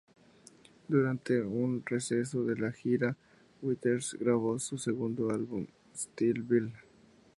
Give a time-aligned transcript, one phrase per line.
[0.87, 3.15] Durante un receso de la gira,
[3.61, 6.73] Withers grabó su segundo álbum, "Still Bill".